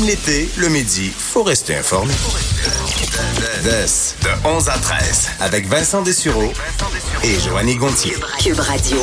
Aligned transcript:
Même 0.00 0.08
l'été, 0.08 0.48
le 0.56 0.68
midi, 0.68 1.10
faut 1.16 1.42
rester 1.42 1.76
informé. 1.76 2.12
de 3.64 4.48
11 4.48 4.68
à 4.68 4.78
13, 4.78 5.28
avec 5.40 5.66
Vincent 5.66 6.02
Dessureau 6.02 6.52
et 7.22 7.38
Joanny 7.40 7.76
Gontier. 7.76 8.14
Cube 8.42 8.58
Radio. 8.60 8.96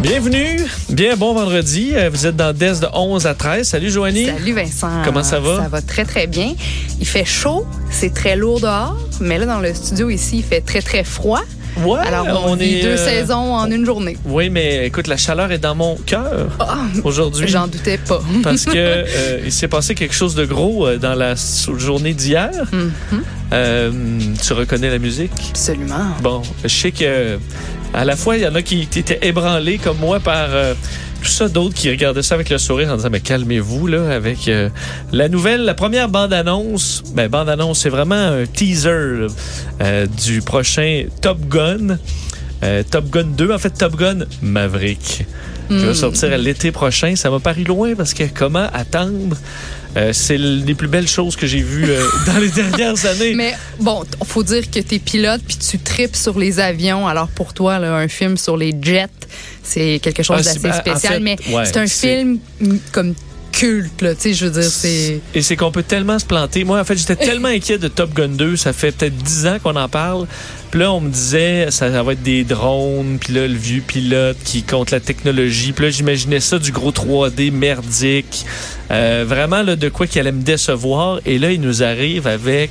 Bienvenue, 0.00 0.64
bien 0.88 1.16
bon 1.16 1.34
vendredi. 1.34 1.92
Euh, 1.94 2.08
Vous 2.10 2.26
êtes 2.26 2.36
dans 2.36 2.56
Des 2.56 2.80
de 2.80 2.86
11 2.92 3.26
à 3.26 3.34
13. 3.34 3.68
Salut 3.68 3.90
Joanie. 3.90 4.26
Salut 4.26 4.52
Vincent. 4.52 5.02
Comment 5.04 5.24
ça 5.24 5.40
va? 5.40 5.62
Ça 5.62 5.68
va 5.68 5.82
très 5.82 6.04
très 6.04 6.26
bien. 6.26 6.54
Il 7.00 7.06
fait 7.06 7.24
chaud, 7.24 7.66
c'est 7.90 8.14
très 8.14 8.36
lourd 8.36 8.60
dehors, 8.60 8.96
mais 9.20 9.38
là 9.38 9.46
dans 9.46 9.60
le 9.60 9.74
studio 9.74 10.08
ici, 10.08 10.38
il 10.38 10.44
fait 10.44 10.60
très 10.60 10.80
très 10.80 11.04
froid. 11.04 11.42
Ouais, 11.84 12.00
Alors 12.00 12.46
on, 12.46 12.56
vit 12.56 12.80
deux 12.80 12.88
euh, 12.88 12.96
saisons 12.96 13.54
en 13.54 13.70
une 13.70 13.84
journée. 13.84 14.16
Oui, 14.24 14.48
mais 14.48 14.86
écoute, 14.86 15.08
la 15.08 15.16
chaleur 15.16 15.52
est 15.52 15.58
dans 15.58 15.74
mon 15.74 15.96
cœur 15.96 16.48
Ah, 16.58 16.78
aujourd'hui. 17.04 17.46
J'en 17.48 17.66
doutais 17.66 17.98
pas. 17.98 18.20
Parce 18.42 18.64
que 18.64 18.72
euh, 18.76 19.40
il 19.44 19.52
s'est 19.52 19.68
passé 19.68 19.94
quelque 19.94 20.14
chose 20.14 20.34
de 20.34 20.46
gros 20.46 20.86
euh, 20.86 20.98
dans 20.98 21.14
la 21.14 21.34
journée 21.76 22.14
d'hier. 22.14 22.50
Mhm. 22.72 22.92
Euh, 23.52 23.90
tu 24.42 24.52
reconnais 24.52 24.90
la 24.90 24.98
musique? 24.98 25.32
Absolument. 25.50 26.16
Bon, 26.22 26.42
je 26.64 26.68
sais 26.68 26.90
que 26.90 27.38
à 27.96 28.04
la 28.04 28.16
fois, 28.16 28.36
il 28.36 28.42
y 28.42 28.46
en 28.46 28.54
a 28.54 28.62
qui, 28.62 28.82
étaient 28.82 29.20
ébranlés 29.22 29.78
comme 29.78 29.98
moi 29.98 30.20
par 30.20 30.48
euh, 30.50 30.74
ça, 31.28 31.48
d'autres 31.48 31.74
qui 31.74 31.90
regardaient 31.90 32.22
ça 32.22 32.34
avec 32.34 32.50
le 32.50 32.58
sourire 32.58 32.90
en 32.90 32.96
disant 32.96 33.10
mais 33.10 33.20
calmez-vous 33.20 33.86
là 33.86 34.10
avec 34.14 34.48
euh, 34.48 34.68
la 35.12 35.28
nouvelle, 35.28 35.64
la 35.64 35.74
première 35.74 36.08
bande-annonce. 36.08 37.02
Ben 37.14 37.28
bande-annonce, 37.28 37.80
c'est 37.80 37.88
vraiment 37.88 38.14
un 38.14 38.46
teaser 38.46 39.26
euh, 39.80 40.06
du 40.24 40.42
prochain 40.42 41.04
Top 41.20 41.38
Gun. 41.48 41.98
Euh, 42.62 42.82
Top 42.90 43.10
Gun 43.10 43.28
2, 43.36 43.52
en 43.52 43.58
fait 43.58 43.70
Top 43.70 43.96
Gun 43.96 44.20
Maverick, 44.42 45.26
qui 45.68 45.76
va 45.76 45.90
Mm. 45.90 45.94
sortir 45.94 46.32
à 46.32 46.38
l'été 46.38 46.72
prochain. 46.72 47.14
Ça 47.16 47.28
m'a 47.30 47.38
paru 47.40 47.64
loin 47.64 47.94
parce 47.94 48.14
que 48.14 48.24
comment 48.32 48.68
attendre? 48.72 49.36
Euh, 49.96 50.12
c'est 50.12 50.36
les 50.36 50.74
plus 50.74 50.88
belles 50.88 51.08
choses 51.08 51.36
que 51.36 51.46
j'ai 51.46 51.62
vues 51.62 51.86
euh, 51.88 52.04
dans 52.26 52.38
les 52.38 52.50
dernières 52.50 53.06
années. 53.06 53.34
Mais 53.34 53.54
bon, 53.80 54.04
faut 54.24 54.42
dire 54.42 54.70
que 54.70 54.78
t'es 54.80 54.98
pilote 54.98 55.40
puis 55.46 55.56
tu 55.56 55.78
tripes 55.78 56.16
sur 56.16 56.38
les 56.38 56.60
avions. 56.60 57.06
Alors 57.08 57.28
pour 57.28 57.54
toi, 57.54 57.78
là, 57.78 57.96
un 57.96 58.08
film 58.08 58.36
sur 58.36 58.56
les 58.58 58.74
jets, 58.80 59.08
c'est 59.62 59.98
quelque 60.02 60.22
chose 60.22 60.38
Ah, 60.40 60.42
d'assez 60.42 60.58
ben, 60.60 60.70
en 60.72 60.78
spécial. 60.78 61.12
fait, 61.14 61.20
mais 61.20 61.36
ouais, 61.50 61.64
c'est 61.64 61.76
un 61.76 61.86
film 61.86 62.38
mm, 62.60 62.76
comme 62.92 63.14
culte, 63.52 64.02
là. 64.02 64.14
Tu 64.14 64.20
sais, 64.20 64.34
je 64.34 64.46
veux 64.46 64.60
dire, 64.60 64.70
c'est. 64.70 65.20
Et 65.34 65.42
c'est 65.42 65.56
qu'on 65.56 65.70
peut 65.70 65.82
tellement 65.82 66.18
se 66.18 66.26
planter. 66.26 66.64
Moi, 66.64 66.78
en 66.78 66.84
fait, 66.84 66.96
j'étais 66.96 67.16
tellement 67.16 67.48
inquiet 67.56 67.78
de 67.78 67.88
Top 67.88 68.12
Gun 68.14 68.28
2. 68.28 68.56
Ça 68.56 68.72
fait 68.72 68.92
peut-être 68.92 69.16
10 69.16 69.46
ans 69.46 69.56
qu'on 69.62 69.76
en 69.76 69.88
parle. 69.88 70.26
Puis 70.70 70.80
là, 70.80 70.92
on 70.92 71.00
me 71.00 71.10
disait, 71.10 71.70
ça, 71.70 71.90
ça 71.90 72.02
va 72.02 72.12
être 72.12 72.22
des 72.22 72.44
drones. 72.44 73.18
Puis 73.18 73.32
là, 73.32 73.48
le 73.48 73.54
vieux 73.54 73.80
pilote 73.80 74.36
qui 74.44 74.62
compte 74.62 74.90
la 74.90 75.00
technologie. 75.00 75.72
Puis 75.72 75.86
là, 75.86 75.90
j'imaginais 75.90 76.40
ça 76.40 76.58
du 76.58 76.70
gros 76.70 76.92
3D 76.92 77.50
merdique. 77.50 78.44
Euh, 78.90 79.24
vraiment, 79.26 79.62
là, 79.62 79.74
de 79.76 79.88
quoi 79.88 80.06
qu'il 80.06 80.20
allait 80.20 80.32
me 80.32 80.42
décevoir. 80.42 81.20
Et 81.24 81.38
là, 81.38 81.50
il 81.50 81.60
nous 81.60 81.82
arrive 81.82 82.26
avec 82.26 82.70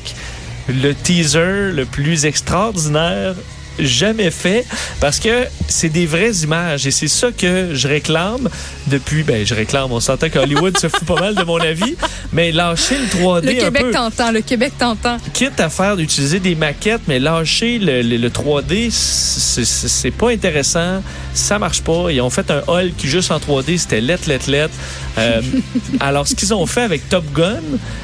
le 0.67 0.93
teaser 0.93 1.71
le 1.71 1.85
plus 1.85 2.25
extraordinaire 2.25 3.35
jamais 3.79 4.31
fait 4.31 4.65
parce 4.99 5.19
que 5.19 5.45
c'est 5.67 5.89
des 5.89 6.05
vraies 6.05 6.31
images 6.43 6.87
et 6.87 6.91
c'est 6.91 7.07
ça 7.07 7.27
que 7.31 7.69
je 7.73 7.87
réclame 7.87 8.49
depuis 8.87 9.23
ben 9.23 9.45
je 9.45 9.53
réclame 9.53 9.91
on 9.91 9.99
s'entend 9.99 10.29
qu'Hollywood 10.29 10.77
se 10.77 10.87
fout 10.87 11.05
pas 11.05 11.19
mal 11.19 11.35
de 11.35 11.43
mon 11.43 11.57
avis 11.59 11.95
mais 12.33 12.51
lâcher 12.51 12.95
le 12.97 13.05
3D 13.07 13.45
Le 13.45 13.51
un 13.51 13.65
Québec 13.65 13.85
t'entend, 13.91 14.31
le 14.31 14.41
Québec 14.41 14.73
t'entend. 14.77 15.17
quitte 15.33 15.59
à 15.59 15.69
faire 15.69 15.97
d'utiliser 15.97 16.39
des 16.39 16.55
maquettes 16.55 17.01
mais 17.07 17.19
lâcher 17.19 17.79
le, 17.79 18.01
le- 18.01 18.17
le 18.17 18.29
3D 18.29 18.89
c'est- 18.91 19.65
c'est 19.65 19.87
c'est 19.87 20.11
pas 20.11 20.29
intéressant 20.31 21.01
ça 21.33 21.59
marche 21.59 21.81
pas. 21.81 22.11
Ils 22.11 22.21
ont 22.21 22.29
fait 22.29 22.49
un 22.49 22.61
hall 22.67 22.91
qui 22.97 23.07
juste 23.09 23.29
en 23.31 23.39
3D 23.39 23.77
c'était 23.77 23.99
lettre 23.99 24.29
lettre 24.29 24.49
lettre 24.49 24.73
Euh, 25.17 25.41
alors 26.01 26.27
ce 26.27 26.35
qu'ils 26.35 26.53
ont 26.53 26.65
fait 26.65 26.81
avec 26.81 27.07
Top 27.07 27.23
Gun 27.33 27.61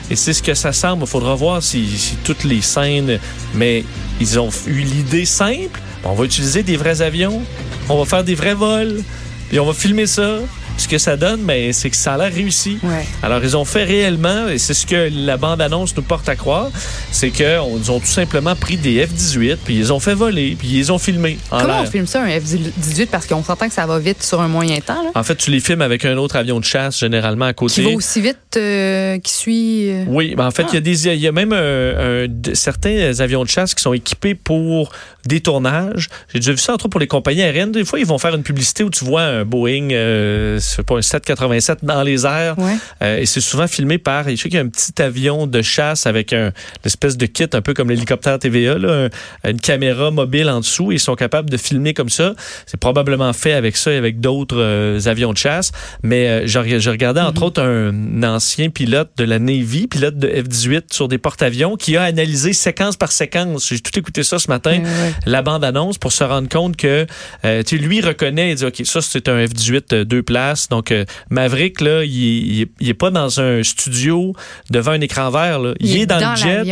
et 0.09 0.15
c'est 0.15 0.31
ce 0.31 0.41
que 0.41 0.53
ça 0.53 0.71
semble 0.71 1.03
il 1.03 1.09
faudra 1.09 1.35
voir 1.35 1.61
si, 1.61 1.85
si 1.97 2.15
toutes 2.23 2.45
les 2.45 2.61
scènes 2.61 3.19
mais 3.53 3.83
ils 4.21 4.39
ont 4.39 4.49
eu 4.65 4.79
l'idée 4.81 5.25
simple 5.25 5.79
on 6.05 6.13
va 6.13 6.23
utiliser 6.23 6.63
des 6.63 6.77
vrais 6.77 7.01
avions 7.01 7.41
on 7.89 7.99
va 7.99 8.05
faire 8.05 8.23
des 8.23 8.35
vrais 8.35 8.53
vols 8.53 9.03
et 9.51 9.59
on 9.59 9.65
va 9.65 9.73
filmer 9.73 10.07
ça 10.07 10.37
ce 10.81 10.87
que 10.87 10.97
ça 10.97 11.15
donne 11.17 11.41
mais 11.41 11.71
c'est 11.73 11.89
que 11.89 11.95
ça 11.95 12.13
a 12.13 12.17
l'air 12.17 12.33
réussi 12.33 12.77
Ouais. 12.83 13.05
alors, 13.23 13.43
ils 13.43 13.55
ont 13.57 13.65
fait 13.65 13.83
réellement, 13.83 14.47
et 14.49 14.57
c'est 14.57 14.73
ce 14.73 14.85
que 14.85 15.09
la 15.13 15.37
bande-annonce 15.37 15.95
nous 15.95 16.03
porte 16.03 16.27
à 16.29 16.35
croire, 16.35 16.69
c'est 17.11 17.29
qu'ils 17.29 17.59
ont 17.91 17.99
tout 17.99 18.05
simplement 18.05 18.55
pris 18.55 18.77
des 18.77 19.05
F-18, 19.05 19.57
puis 19.63 19.75
ils 19.77 19.93
ont 19.93 19.99
fait 19.99 20.13
voler, 20.13 20.55
puis 20.57 20.67
ils 20.69 20.91
ont 20.91 20.97
filmé 20.97 21.37
en 21.51 21.59
Comment 21.61 21.81
on 21.81 21.85
filme 21.85 22.07
ça, 22.07 22.23
un 22.23 22.27
F-18? 22.29 23.07
Parce 23.07 23.27
qu'on 23.27 23.43
s'entend 23.43 23.67
que 23.67 23.73
ça 23.73 23.85
va 23.85 23.99
vite 23.99 24.23
sur 24.23 24.41
un 24.41 24.47
moyen 24.47 24.79
temps, 24.79 25.03
là. 25.03 25.11
En 25.15 25.23
fait, 25.23 25.35
tu 25.35 25.51
les 25.51 25.59
filmes 25.59 25.81
avec 25.81 26.05
un 26.05 26.17
autre 26.17 26.35
avion 26.35 26.59
de 26.59 26.65
chasse, 26.65 26.99
généralement 26.99 27.45
à 27.45 27.53
côté. 27.53 27.75
Qui 27.75 27.81
va 27.83 27.89
aussi 27.95 28.21
vite, 28.21 28.37
euh, 28.57 29.17
qui 29.19 29.33
suit. 29.33 29.89
euh, 29.89 30.05
Oui, 30.07 30.33
ben 30.35 30.45
en 30.47 30.51
fait, 30.51 30.65
il 30.69 30.73
y 30.75 30.77
a 30.77 30.81
des, 30.81 31.07
il 31.07 31.19
y 31.19 31.27
a 31.27 31.31
même 31.31 31.53
un- 31.53 31.57
un- 32.23 32.27
de- 32.27 32.53
certains 32.53 33.19
avions 33.19 33.43
de 33.43 33.49
chasse 33.49 33.73
qui 33.75 33.81
sont 33.81 33.93
équipés 33.93 34.35
pour 34.35 34.91
des 35.25 35.39
tournages. 35.41 36.09
J'ai 36.33 36.39
déjà 36.39 36.51
vu 36.51 36.57
ça 36.57 36.73
entre 36.73 36.85
autres 36.85 36.91
pour 36.91 36.99
les 36.99 37.07
compagnies 37.07 37.41
aériennes. 37.43 37.71
Des 37.71 37.85
fois, 37.85 37.99
ils 37.99 38.05
vont 38.05 38.17
faire 38.17 38.33
une 38.35 38.43
publicité 38.43 38.83
où 38.83 38.89
tu 38.89 39.05
vois 39.05 39.21
un 39.21 39.45
Boeing, 39.45 39.89
euh, 39.91 40.59
c'est 40.75 40.83
pas 40.85 40.95
un 40.97 41.01
787 41.01 41.79
dans 41.83 42.03
les 42.03 42.25
airs. 42.25 42.57
Ouais. 42.57 42.75
Euh, 43.03 43.17
et 43.19 43.25
c'est 43.25 43.41
souvent 43.41 43.67
filmé 43.67 43.97
par, 43.97 44.29
je 44.29 44.35
sais 44.35 44.43
qu'il 44.49 44.53
y 44.55 44.57
a 44.57 44.61
un 44.61 44.67
petit 44.69 45.01
avion 45.01 45.47
de 45.47 45.61
chasse 45.61 46.05
avec 46.07 46.33
un, 46.33 46.47
une 46.47 46.51
espèce 46.85 47.17
de 47.17 47.25
kit, 47.25 47.45
un 47.53 47.61
peu 47.61 47.73
comme 47.73 47.89
l'hélicoptère 47.89 48.39
TVA, 48.39 48.77
là, 48.77 49.07
un- 49.43 49.49
une 49.49 49.59
caméra 49.59 50.11
mobile 50.11 50.49
en 50.49 50.59
dessous. 50.59 50.91
Et 50.91 50.95
ils 50.95 50.99
sont 50.99 51.15
capables 51.15 51.49
de 51.49 51.57
filmer 51.57 51.93
comme 51.93 52.09
ça. 52.09 52.33
C'est 52.65 52.79
probablement 52.79 53.33
fait 53.33 53.53
avec 53.53 53.77
ça 53.77 53.91
et 53.91 53.97
avec 53.97 54.19
d'autres 54.19 54.57
euh, 54.57 54.99
avions 55.05 55.33
de 55.33 55.37
chasse. 55.37 55.71
Mais 56.03 56.27
euh, 56.27 56.47
j'ai 56.47 56.79
j'ai 56.79 56.89
regardé 56.89 57.19
entre 57.21 57.43
autres 57.43 57.61
un 57.61 58.23
ancien 58.23 58.69
pilote 58.69 59.09
de 59.17 59.23
la 59.23 59.39
Navy, 59.39 59.87
pilote 59.87 60.17
de 60.17 60.27
F-18 60.27 60.93
sur 60.93 61.07
des 61.07 61.17
porte-avions, 61.17 61.75
qui 61.75 61.97
a 61.97 62.03
analysé 62.03 62.53
séquence 62.53 62.95
par 62.97 63.11
séquence. 63.11 63.67
J'ai 63.69 63.79
tout 63.79 63.97
écouté 63.99 64.23
ça 64.23 64.39
ce 64.39 64.47
matin 64.47 64.79
Ouais, 64.81 65.13
la 65.25 65.41
bande-annonce 65.41 65.97
pour 65.97 66.11
se 66.11 66.23
rendre 66.23 66.47
compte 66.49 66.77
que 66.77 67.05
euh, 67.45 67.63
tu 67.63 67.77
sais, 67.77 67.83
lui 67.83 68.01
reconnaît, 68.01 68.51
il 68.51 68.55
dit 68.55 68.65
OK, 68.65 68.81
ça 68.85 69.01
c'est 69.01 69.27
un 69.27 69.43
F-18 69.45 69.81
euh, 69.93 70.05
deux 70.05 70.21
places. 70.23 70.50
Donc 70.69 70.91
euh, 70.91 71.05
Maverick 71.29 71.81
là, 71.81 72.03
il, 72.03 72.11
il, 72.11 72.67
il 72.79 72.89
est 72.89 72.93
pas 72.93 73.11
dans 73.11 73.39
un 73.39 73.63
studio 73.63 74.33
devant 74.69 74.91
un 74.91 75.01
écran 75.01 75.29
vert 75.29 75.59
là. 75.59 75.73
Il, 75.79 75.97
est 75.97 76.05
dans, 76.05 76.19
le 76.19 76.35
jet. 76.35 76.63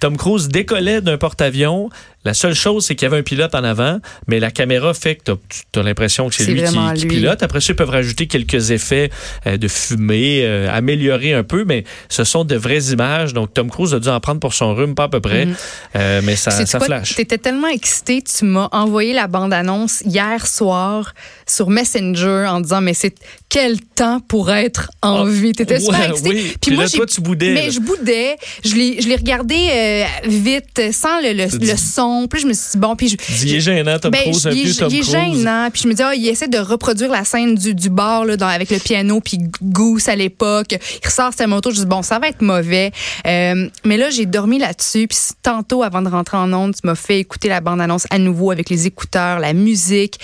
Tom 0.00 0.16
Cruise 0.16 0.48
décollait 0.48 1.00
d'un 1.00 1.18
porte-avions. 1.18 1.90
La 2.28 2.34
seule 2.34 2.52
chose, 2.54 2.84
c'est 2.84 2.94
qu'il 2.94 3.06
y 3.06 3.10
avait 3.10 3.16
un 3.16 3.22
pilote 3.22 3.54
en 3.54 3.64
avant, 3.64 4.00
mais 4.26 4.38
la 4.38 4.50
caméra 4.50 4.92
fait 4.92 5.14
que 5.14 5.32
tu 5.72 5.78
as 5.80 5.82
l'impression 5.82 6.28
que 6.28 6.34
c'est 6.34 6.44
lui 6.44 6.62
qui, 6.94 7.06
pilote. 7.06 7.42
Après 7.42 7.62
ça, 7.62 7.72
ils 7.72 7.76
peuvent 7.76 7.88
rajouter 7.88 8.26
quelques 8.26 8.70
effets 8.70 9.08
euh, 9.46 9.56
de 9.56 9.66
fumée, 9.66 10.42
euh, 10.42 10.68
améliorer 10.70 11.32
un 11.32 11.42
peu, 11.42 11.64
mais 11.64 11.84
ce 12.10 12.24
sont 12.24 12.44
de 12.44 12.54
vraies 12.54 12.92
images. 12.92 13.32
Donc, 13.32 13.54
Tom 13.54 13.70
Cruise 13.70 13.94
a 13.94 13.98
dû 13.98 14.08
en 14.10 14.20
prendre 14.20 14.40
pour 14.40 14.52
son 14.52 14.74
rhume, 14.74 14.94
pas 14.94 15.04
à 15.04 15.08
peu 15.08 15.20
près, 15.20 15.46
Mhm. 15.46 15.54
Euh, 15.96 16.20
mais 16.22 16.36
ça, 16.36 16.50
ça 16.50 16.76
quoi? 16.78 16.86
flash. 16.86 17.14
T'étais 17.14 17.38
tellement 17.38 17.68
excité, 17.68 18.20
tu 18.20 18.44
m'as 18.44 18.68
envoyé 18.72 19.14
la 19.14 19.26
bande-annonce 19.26 20.02
hier 20.04 20.46
soir 20.46 21.14
sur 21.46 21.70
Messenger 21.70 22.44
en 22.50 22.60
disant 22.60 22.82
mais 22.82 22.92
c'est 22.92 23.14
quel 23.48 23.80
temps 23.80 24.20
pour 24.20 24.50
être 24.52 24.90
en 25.00 25.24
Ah, 25.24 25.30
vie? 25.30 25.52
T'étais 25.52 25.80
super 25.80 25.98
ouais, 26.00 26.10
excité. 26.10 26.28
oui. 26.28 26.56
Puis 26.60 26.76
là, 26.76 26.84
j'ai- 26.84 26.98
toi, 26.98 27.06
tu 27.06 27.22
boudais, 27.22 27.54
Mais 27.54 27.64
là. 27.66 27.70
je 27.70 27.80
boudais. 27.80 28.36
Je 28.66 28.74
l'ai, 28.74 29.00
je 29.00 29.08
l'ai 29.08 29.16
regardé 29.16 30.04
vite, 30.24 30.92
sans 30.92 31.20
le, 31.22 31.32
le, 31.32 31.44
le 31.66 31.76
son. 31.76 32.17
Puis 32.26 32.40
je 32.40 32.46
me 32.46 32.52
suis 32.52 32.72
dit 32.72 32.78
bon, 32.78 32.96
puis 32.96 33.08
je, 33.08 33.16
Il 33.44 33.54
est 33.54 33.60
gênant, 33.60 33.98
Tom 33.98 34.10
ben, 34.10 34.22
Cruise, 34.22 34.46
un 34.46 34.50
peu 34.50 34.56
Tom 34.74 34.88
il 34.90 34.98
est 34.98 35.02
gênant. 35.02 35.68
Puis 35.72 35.82
je 35.84 35.88
me 35.88 35.94
dis, 35.94 36.02
ah, 36.02 36.14
il 36.14 36.26
essaie 36.28 36.48
de 36.48 36.58
reproduire 36.58 37.10
la 37.10 37.24
scène 37.24 37.54
du, 37.54 37.74
du 37.74 37.90
bar 37.90 38.24
là, 38.24 38.36
dans- 38.36 38.46
avec 38.48 38.70
le 38.70 38.78
piano, 38.78 39.20
puis 39.20 39.38
Goose 39.62 40.08
à 40.08 40.16
l'époque. 40.16 40.72
Il 40.72 41.06
ressort 41.06 41.32
sa 41.36 41.46
moto. 41.46 41.70
Je 41.70 41.76
dis, 41.80 41.86
bon, 41.86 42.02
ça 42.02 42.18
va 42.18 42.28
être 42.28 42.42
mauvais. 42.42 42.90
Euh, 43.26 43.68
mais 43.84 43.96
là, 43.96 44.10
j'ai 44.10 44.26
dormi 44.26 44.58
là-dessus. 44.58 45.06
Puis 45.06 45.18
tantôt, 45.42 45.82
avant 45.82 46.02
de 46.02 46.08
rentrer 46.08 46.36
en 46.38 46.52
onde, 46.52 46.74
tu 46.74 46.80
m'as 46.84 46.94
fait 46.94 47.20
écouter 47.20 47.48
la 47.48 47.60
bande-annonce 47.60 48.06
à 48.10 48.18
nouveau 48.18 48.50
avec 48.50 48.70
les 48.70 48.86
écouteurs, 48.86 49.38
la 49.38 49.52
musique. 49.52 50.18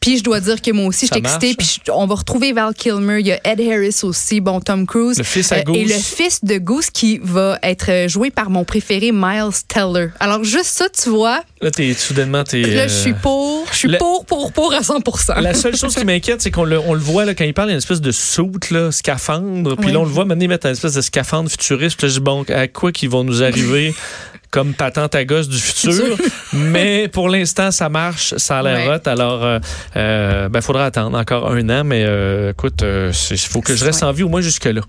Puis 0.00 0.18
je 0.18 0.22
dois 0.24 0.40
dire 0.40 0.62
que 0.62 0.70
moi 0.70 0.86
aussi, 0.86 1.06
je 1.06 1.10
Ça 1.10 1.16
suis 1.16 1.24
excitée. 1.24 1.54
Puis 1.56 1.80
je- 1.84 1.90
on 1.92 2.06
va 2.06 2.14
retrouver 2.14 2.52
Val 2.52 2.72
Kilmer, 2.72 3.18
il 3.20 3.26
y 3.26 3.32
a 3.32 3.40
Ed 3.44 3.60
Harris 3.60 4.00
aussi, 4.04 4.40
bon, 4.40 4.60
Tom 4.60 4.86
Cruise. 4.86 5.18
Le 5.18 5.24
fils 5.24 5.50
à 5.52 5.56
Euh, 5.56 5.58
Et 5.60 5.64
Goose. 5.64 5.92
le 5.92 5.98
fils 5.98 6.44
de 6.44 6.58
Goose 6.58 6.90
qui 6.90 7.18
va 7.22 7.58
être 7.62 7.90
euh, 7.90 8.08
joué 8.08 8.30
par 8.30 8.48
mon 8.48 8.64
préféré, 8.64 9.10
Miles 9.12 9.50
Teller. 9.66 10.08
Alors 10.20 10.44
juste 10.44 10.66
ça, 10.70 10.88
tu 10.88 11.08
vois, 11.10 11.42
Là, 11.60 11.70
t'es, 11.72 11.92
soudainement, 11.94 12.44
t'es. 12.44 12.62
là, 12.62 12.82
euh, 12.82 12.88
je 12.88 12.92
suis 12.94 13.14
pour, 13.14 13.66
je 13.72 13.76
suis 13.76 13.88
le- 13.88 13.98
pour, 13.98 14.24
pour, 14.24 14.52
pour 14.52 14.72
à 14.74 14.80
100% 14.80 15.40
La 15.40 15.54
seule 15.54 15.76
chose 15.76 15.94
qui 15.94 16.04
m'inquiète, 16.04 16.40
c'est 16.40 16.50
qu'on 16.52 16.64
le, 16.64 16.78
on 16.78 16.94
le 16.94 17.00
voit 17.00 17.24
là, 17.24 17.34
quand 17.34 17.44
il 17.44 17.52
parle, 17.54 17.68
il 17.68 17.70
y 17.70 17.72
a 17.72 17.74
une 17.74 17.78
espèce 17.78 18.00
de 18.00 18.12
soute, 18.12 18.70
là, 18.70 18.92
scaphandre. 18.92 19.74
Puis 19.76 19.86
Oui. 19.86 19.92
là, 19.92 19.98
on 20.00 20.04
le 20.04 20.10
voit 20.10 20.24
mener 20.24 20.46
mettre 20.46 20.66
une 20.66 20.72
espèce 20.72 20.94
de 20.94 21.00
scaphandre 21.00 21.50
futuriste. 21.50 21.96
Puis 21.96 22.06
là, 22.06 22.12
je 22.12 22.18
dis, 22.18 22.24
bon, 22.24 22.44
à 22.48 22.68
quoi 22.68 22.92
qu'ils 22.92 23.10
vont 23.10 23.24
nous 23.24 23.42
arriver 23.42 23.92
comme 24.50 24.72
patente 24.72 25.14
à 25.14 25.24
gosse 25.26 25.48
du 25.48 25.58
futur? 25.58 26.16
mais 26.54 27.08
pour 27.08 27.28
l'instant, 27.28 27.70
ça 27.70 27.88
marche, 27.90 28.34
ça 28.38 28.60
a 28.60 28.62
l'air 28.62 28.88
Ouais. 28.88 28.94
hot. 28.94 29.08
Alors, 29.08 29.44
euh, 29.44 29.58
euh, 29.96 30.48
ben, 30.48 30.60
faudra 30.62 30.86
attendre 30.86 31.18
encore 31.18 31.50
un 31.50 31.68
an. 31.68 31.84
Mais 31.84 32.04
euh, 32.06 32.52
écoute, 32.52 32.82
il 32.82 33.38
faut 33.38 33.60
que 33.60 33.74
je 33.76 33.84
reste 33.84 34.02
en 34.04 34.12
vie 34.12 34.22
au 34.22 34.28
moins 34.28 34.40
jusque-là. 34.40 34.80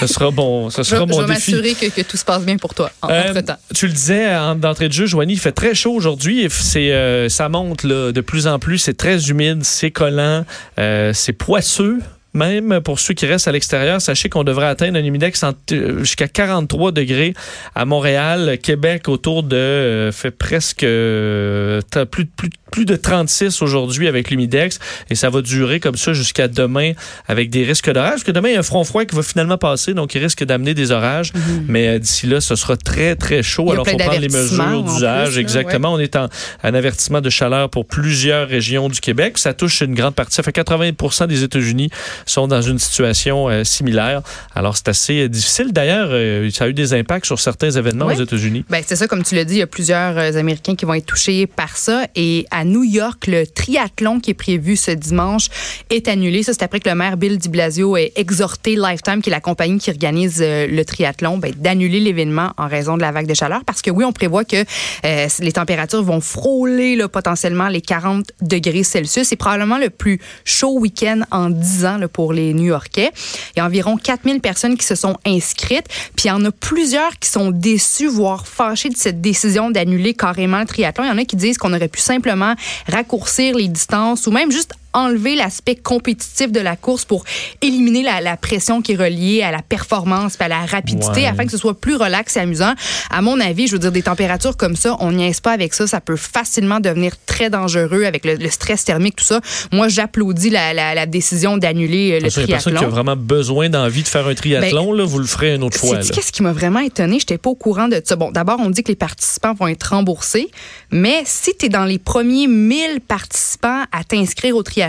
Ce 0.00 0.06
sera 0.06 0.30
bon, 0.30 0.70
ce 0.70 0.82
Je, 0.82 0.88
sera 0.90 1.00
je 1.06 1.12
mon 1.12 1.22
vais 1.22 1.34
défi. 1.34 1.52
m'assurer 1.54 1.74
que, 1.74 1.86
que 1.94 2.06
tout 2.06 2.16
se 2.16 2.24
passe 2.24 2.42
bien 2.44 2.56
pour 2.56 2.74
toi 2.74 2.90
en, 3.02 3.08
Euh, 3.10 3.30
entre-temps. 3.30 3.56
tu 3.74 3.86
le 3.88 3.92
disais 3.92 4.32
en 4.36 4.54
d'entrée 4.54 4.86
de 4.88 4.92
jeu, 4.92 5.06
Joanie, 5.06 5.32
il 5.32 5.40
fait 5.40 5.50
très 5.52 5.74
chaud 5.74 5.92
aujourd'hui. 5.92 6.09
Et 6.18 6.48
C'est, 6.48 6.92
euh, 6.92 7.28
ça 7.28 7.48
monte 7.48 7.84
là, 7.84 8.12
de 8.12 8.20
plus 8.20 8.46
en 8.46 8.58
plus. 8.58 8.78
C'est 8.78 8.96
très 8.96 9.30
humide, 9.30 9.64
c'est 9.64 9.90
collant, 9.90 10.44
euh, 10.78 11.12
c'est 11.12 11.32
poisseux. 11.32 12.00
Même 12.32 12.80
pour 12.80 13.00
ceux 13.00 13.14
qui 13.14 13.26
restent 13.26 13.48
à 13.48 13.52
l'extérieur, 13.52 14.00
sachez 14.00 14.28
qu'on 14.28 14.44
devrait 14.44 14.66
atteindre 14.66 14.98
un 14.98 15.04
humidex 15.04 15.44
euh, 15.72 15.98
jusqu'à 16.00 16.28
43 16.28 16.92
degrés 16.92 17.34
à 17.74 17.84
Montréal, 17.84 18.58
Québec 18.62 19.08
autour 19.08 19.42
de 19.42 19.56
euh, 19.56 20.12
fait 20.12 20.30
presque 20.30 20.84
euh, 20.84 21.80
plus, 22.10 22.26
plus, 22.26 22.50
plus 22.70 22.84
de 22.84 22.96
36 22.96 23.62
aujourd'hui 23.62 24.08
avec 24.08 24.30
l'humidex 24.30 24.78
et 25.10 25.14
ça 25.14 25.28
va 25.28 25.42
durer 25.42 25.80
comme 25.80 25.96
ça 25.96 26.12
jusqu'à 26.12 26.48
demain 26.48 26.92
avec 27.26 27.50
des 27.50 27.64
risques 27.64 27.90
d'orage. 27.90 28.10
Parce 28.10 28.24
que 28.24 28.32
demain 28.32 28.48
il 28.48 28.54
y 28.54 28.56
a 28.56 28.60
un 28.60 28.64
front 28.64 28.84
froid 28.84 29.04
qui 29.04 29.14
va 29.14 29.22
finalement 29.22 29.58
passer, 29.58 29.94
donc 29.94 30.14
il 30.14 30.22
risque 30.22 30.44
d'amener 30.44 30.74
des 30.74 30.90
orages. 30.92 31.32
Mais 31.68 31.88
euh, 31.88 31.98
d'ici 31.98 32.26
là, 32.26 32.40
ce 32.40 32.54
sera 32.54 32.76
très 32.76 33.16
très 33.16 33.42
chaud. 33.42 33.64
Il 33.68 33.72
Alors 33.72 33.84
plein 33.84 33.92
faut 33.92 33.98
prendre 33.98 34.20
les 34.20 34.28
mesures 34.28 34.82
d'usage. 34.84 35.38
Exactement. 35.38 35.92
On 35.94 35.98
est 35.98 36.16
en, 36.16 36.28
en 36.62 36.74
avertissement 36.74 37.20
de 37.20 37.30
chaleur 37.30 37.68
pour 37.70 37.86
plusieurs 37.86 38.48
régions 38.48 38.88
du 38.88 39.00
Québec. 39.00 39.38
Ça 39.38 39.54
touche 39.54 39.80
une 39.80 39.94
grande 39.94 40.14
partie. 40.14 40.34
Ça 40.34 40.42
fait 40.42 40.54
80% 40.54 41.26
des 41.26 41.42
États-Unis 41.42 41.90
sont 42.26 42.48
dans 42.48 42.62
une 42.62 42.78
situation 42.78 43.48
euh, 43.48 43.64
similaire. 43.64 44.22
Alors 44.54 44.76
c'est 44.76 44.88
assez 44.88 45.22
euh, 45.22 45.28
difficile. 45.28 45.72
D'ailleurs, 45.72 46.08
euh, 46.10 46.50
ça 46.50 46.64
a 46.64 46.68
eu 46.68 46.74
des 46.74 46.94
impacts 46.94 47.26
sur 47.26 47.40
certains 47.40 47.70
événements 47.70 48.06
aux 48.06 48.20
États-Unis. 48.20 48.64
Ben, 48.68 48.82
c'est 48.86 48.96
ça, 48.96 49.06
comme 49.06 49.22
tu 49.22 49.34
l'as 49.34 49.44
dit, 49.44 49.54
il 49.54 49.58
y 49.58 49.62
a 49.62 49.66
plusieurs 49.66 50.18
Américains 50.36 50.74
qui 50.74 50.84
vont 50.84 50.94
être 50.94 51.06
touchés 51.06 51.46
par 51.46 51.76
ça. 51.76 52.06
Et 52.14 52.46
à 52.50 52.64
New 52.64 52.84
York, 52.84 53.26
le 53.26 53.46
triathlon 53.46 54.20
qui 54.20 54.30
est 54.30 54.34
prévu 54.34 54.76
ce 54.76 54.90
dimanche 54.90 55.48
est 55.90 56.08
annulé. 56.08 56.42
Ça, 56.42 56.52
c'est 56.52 56.62
après 56.62 56.80
que 56.80 56.88
le 56.88 56.94
maire 56.94 57.16
Bill 57.16 57.38
de 57.38 57.48
Blasio 57.48 57.96
ait 57.96 58.12
exhorté 58.16 58.76
Lifetime, 58.76 59.22
qui 59.22 59.30
est 59.30 59.32
la 59.32 59.40
compagnie 59.40 59.78
qui 59.78 59.90
organise 59.90 60.40
le 60.40 60.82
triathlon, 60.84 61.38
ben, 61.38 61.52
d'annuler 61.56 62.00
l'événement 62.00 62.52
en 62.56 62.68
raison 62.68 62.96
de 62.96 63.02
la 63.02 63.12
vague 63.12 63.26
de 63.26 63.34
chaleur. 63.34 63.64
Parce 63.64 63.82
que 63.82 63.90
oui, 63.90 64.04
on 64.04 64.12
prévoit 64.12 64.44
que 64.44 64.64
euh, 65.04 65.28
les 65.40 65.52
températures 65.52 66.02
vont 66.02 66.20
frôler 66.20 66.96
là, 66.96 67.08
potentiellement 67.08 67.68
les 67.68 67.80
40 67.80 68.32
degrés 68.40 68.82
Celsius. 68.82 69.28
C'est 69.28 69.36
probablement 69.36 69.78
le 69.78 69.90
plus 69.90 70.20
chaud 70.44 70.78
week-end 70.78 71.22
en 71.30 71.50
10 71.50 71.84
ans 71.86 71.96
là, 71.98 72.08
pour 72.12 72.32
les 72.32 72.54
New-Yorkais. 72.54 73.10
Il 73.54 73.58
y 73.58 73.60
a 73.60 73.66
environ 73.66 73.96
4000 73.96 74.40
personnes 74.40 74.76
qui 74.76 74.86
se 74.86 74.94
sont 74.94 75.16
inscrites. 75.26 75.86
Puis 76.16 76.26
il 76.26 76.28
y 76.28 76.30
en 76.30 76.44
a 76.44 76.50
plusieurs 76.50 77.18
qui 77.18 77.28
sont 77.28 77.50
déçus, 77.50 78.08
voire 78.08 78.46
fâchés 78.46 78.88
de 78.88 78.96
cette 78.96 79.20
décision 79.20 79.70
d'annuler 79.70 80.14
carrément 80.14 80.60
le 80.60 80.66
triathlon. 80.66 81.04
Il 81.04 81.08
y 81.08 81.12
en 81.12 81.18
a 81.18 81.24
qui 81.24 81.36
disent 81.36 81.58
qu'on 81.58 81.72
aurait 81.72 81.88
pu 81.88 82.00
simplement 82.00 82.54
raccourcir 82.88 83.56
les 83.56 83.68
distances 83.68 84.26
ou 84.26 84.30
même 84.30 84.50
juste 84.50 84.74
enlever 84.92 85.34
l'aspect 85.36 85.76
compétitif 85.76 86.50
de 86.52 86.60
la 86.60 86.76
course 86.76 87.04
pour 87.04 87.24
éliminer 87.62 88.02
la, 88.02 88.20
la 88.20 88.36
pression 88.36 88.82
qui 88.82 88.92
est 88.92 88.96
reliée 88.96 89.42
à 89.42 89.50
la 89.50 89.62
performance 89.62 90.36
à 90.40 90.48
la 90.48 90.64
rapidité 90.66 91.20
Ouais. 91.22 91.26
afin 91.26 91.44
que 91.44 91.50
ce 91.50 91.58
soit 91.58 91.78
plus 91.80 91.96
relax 91.96 92.36
et 92.36 92.40
amusant. 92.40 92.72
À 93.10 93.20
mon 93.22 93.40
avis, 93.40 93.66
je 93.66 93.72
veux 93.72 93.78
dire, 93.78 93.92
des 93.92 94.02
températures 94.02 94.56
comme 94.56 94.76
ça, 94.76 94.96
on 95.00 95.12
n'y 95.12 95.30
pas 95.42 95.52
avec 95.52 95.74
ça. 95.74 95.86
Ça 95.86 96.00
peut 96.00 96.16
facilement 96.16 96.80
devenir 96.80 97.12
très 97.26 97.50
dangereux 97.50 98.04
avec 98.04 98.24
le, 98.24 98.34
le 98.36 98.50
stress 98.50 98.84
thermique, 98.84 99.16
tout 99.16 99.24
ça. 99.24 99.40
Moi, 99.72 99.88
j'applaudis 99.88 100.50
la, 100.50 100.72
la- 100.74 100.94
la 100.94 101.06
décision 101.06 101.56
d'annuler 101.56 102.12
euh, 102.12 102.20
le 102.20 102.26
Attention, 102.26 102.42
il 102.42 102.48
y 102.48 102.52
a 102.52 102.54
personne 102.56 102.72
qui 102.72 102.76
a 102.76 102.80
triathlon. 102.80 102.94
vraiment 102.94 103.16
besoin 103.16 103.68
d'envie 103.68 104.02
de 104.02 104.08
faire 104.08 104.26
un 104.26 104.34
triathlon. 104.34 104.92
là, 104.92 105.04
vous 105.04 105.18
le 105.18 105.26
ferez 105.26 105.54
une 105.54 105.62
autre 105.64 105.78
fois. 105.78 105.98
Qu'est-ce 105.98 106.32
qui 106.32 106.42
m'a 106.42 106.52
vraiment 106.52 106.80
étonné, 106.80 107.18
j'étais 107.18 107.38
pas 107.38 107.50
au 107.50 107.54
courant 107.54 107.88
de 107.88 108.00
ça. 108.04 108.16
Bon, 108.16 108.30
d'abord 108.30 108.58
on 108.60 108.70
dit 108.70 108.82
que 108.82 108.88
les 108.88 108.96
participants 108.96 109.54
vont 109.54 109.68
être 109.68 109.84
remboursés, 109.90 110.50
mais 110.90 111.22
si 111.24 111.56
tu 111.56 111.66
es 111.66 111.68
dans 111.68 111.84
les 111.84 111.98
premiers 111.98 112.46
1000 112.46 113.00
participants 113.06 113.84
à 113.92 114.04
t'inscrire 114.04 114.56
au 114.56 114.62
triathlon, 114.62 114.79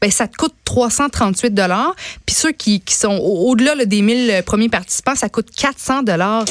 ben 0.00 0.10
ça 0.10 0.26
te 0.26 0.36
coûte 0.36 0.54
338 0.64 1.54
dollars, 1.54 1.94
puis 2.26 2.34
ceux 2.34 2.50
qui, 2.52 2.80
qui 2.80 2.94
sont 2.94 3.14
au- 3.16 3.50
au-delà 3.50 3.74
là, 3.76 3.84
des 3.84 4.02
1000 4.02 4.42
premiers 4.44 4.68
participants, 4.68 5.14
ça 5.14 5.28
coûte 5.28 5.48
400 5.56 6.02
dollars. 6.02 6.44